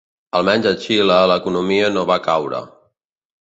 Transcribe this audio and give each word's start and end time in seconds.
Almenys 0.37 0.69
a 0.69 0.71
Xile 0.85 1.17
l’economia 1.33 1.93
no 1.99 2.07
va 2.13 2.19
caure. 2.29 2.63